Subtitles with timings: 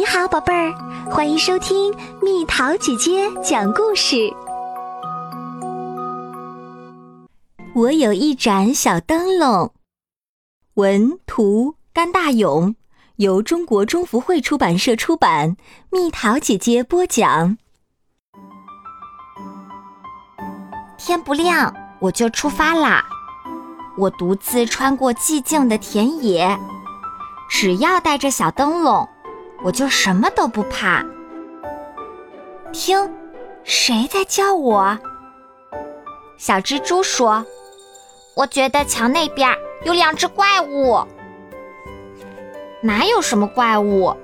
[0.00, 0.72] 你好，宝贝儿，
[1.10, 4.32] 欢迎收听蜜桃姐姐讲故事。
[7.74, 9.74] 我有一盏小灯笼，
[10.72, 12.74] 文图甘大勇，
[13.16, 15.58] 由中国中福会出版社出版，
[15.90, 17.58] 蜜桃姐姐播讲。
[20.96, 23.04] 天不亮我就出发啦，
[23.98, 26.58] 我独自穿过寂静的田野，
[27.50, 29.06] 只要带着小灯笼。
[29.62, 31.04] 我就什么都不怕。
[32.72, 33.12] 听，
[33.64, 34.98] 谁在叫我？
[36.36, 37.44] 小蜘蛛说
[38.34, 39.48] ：“我觉得墙那边
[39.84, 41.04] 有两只怪物。”
[42.82, 44.16] 哪有什么怪物？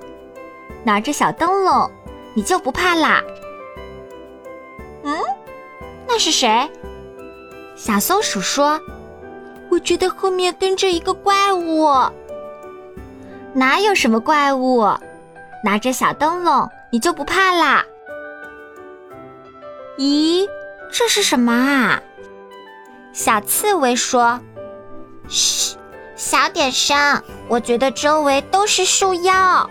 [0.83, 1.91] 拿着小灯笼，
[2.33, 3.21] 你就不怕啦？
[5.03, 5.15] 嗯，
[6.07, 6.67] 那是谁？
[7.75, 8.81] 小松鼠说
[9.69, 11.89] ：“我觉得后面跟着一个怪物。”
[13.53, 14.87] 哪有什么怪物？
[15.67, 17.83] 拿着小灯笼，你就不怕啦？
[19.97, 20.47] 咦，
[20.93, 22.01] 这是什么啊？
[23.11, 24.39] 小刺猬说
[25.27, 25.75] ：“嘘，
[26.15, 29.69] 小点声，我觉得周围都是树妖。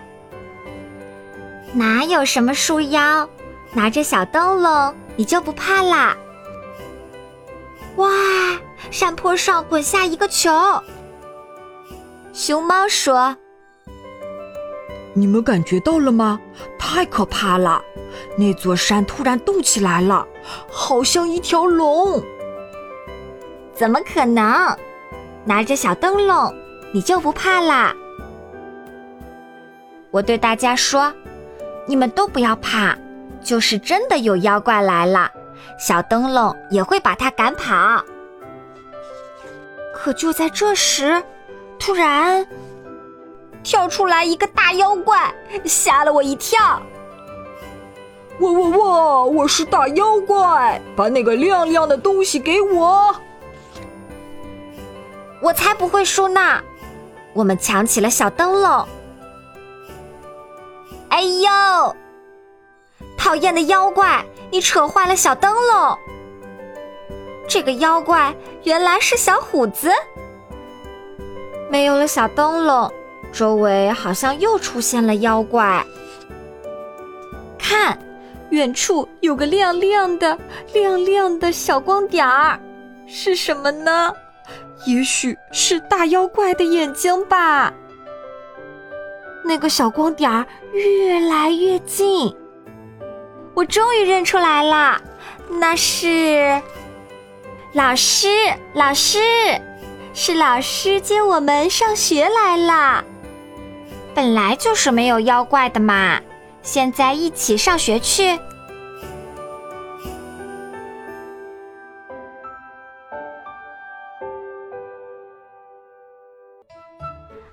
[1.73, 3.27] 哪有什么树妖？
[3.73, 6.15] 拿着小灯笼，你就不怕啦？”
[7.97, 8.07] 哇，
[8.91, 10.51] 山坡上滚下一个球。
[12.33, 13.35] 熊猫说。
[15.17, 16.39] 你们感觉到了吗？
[16.77, 17.81] 太可怕了！
[18.37, 20.27] 那座山突然动起来了，
[20.69, 22.23] 好像一条龙。
[23.73, 24.77] 怎么可能？
[25.43, 26.53] 拿着小灯笼，
[26.93, 27.95] 你就不怕啦？
[30.11, 31.11] 我对大家说
[31.87, 32.95] ：“你们都不要怕，
[33.41, 35.31] 就是真的有妖怪来了，
[35.79, 38.03] 小灯笼也会把它赶跑。”
[39.97, 41.23] 可就在这时，
[41.79, 42.45] 突然。
[43.67, 46.81] 跳出来一个大妖怪，吓了我一跳！
[48.39, 49.23] 哇哇哇！
[49.25, 53.13] 我是大妖怪，把那个亮亮的东西给我！
[55.41, 56.61] 我才不会输呢！
[57.33, 58.87] 我们抢起了小灯笼。
[61.09, 61.95] 哎呦！
[63.17, 65.97] 讨厌的妖怪，你扯坏了小灯笼！
[67.49, 68.33] 这个妖怪
[68.63, 69.91] 原来是小虎子。
[71.69, 72.89] 没有了小灯笼。
[73.31, 75.85] 周围好像又出现了妖怪。
[77.57, 77.97] 看，
[78.49, 80.37] 远处有个亮亮的、
[80.73, 82.59] 亮亮的小光点儿，
[83.05, 84.13] 是什么呢？
[84.85, 87.73] 也许是大妖怪的眼睛吧。
[89.43, 92.33] 那个小光点儿越来越近，
[93.53, 95.01] 我终于认出来了，
[95.49, 96.61] 那是
[97.73, 98.27] 老师，
[98.73, 99.19] 老师，
[100.13, 103.03] 是老师接我们上学来了。
[104.17, 106.19] 本来就是没有妖怪的嘛，
[106.63, 108.35] 现在一起上学去。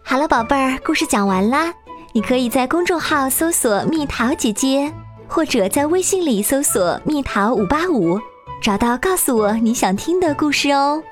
[0.02, 1.70] 好了，宝贝儿，故事讲完啦。
[2.14, 4.90] 你可以在公众号搜索“蜜桃姐姐”，
[5.28, 8.18] 或者在微信里搜索“蜜桃五八五”，
[8.62, 11.02] 找到告诉我你想听的故事哦。